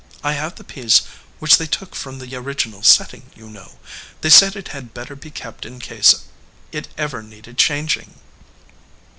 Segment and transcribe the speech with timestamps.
[0.23, 1.03] I have the piece
[1.37, 3.73] which they took from the original setting, you know.
[4.21, 6.23] They said it had better be kept in case
[6.71, 8.15] it ever needed changing."